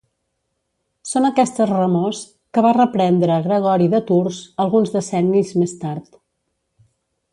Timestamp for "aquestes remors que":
1.27-2.63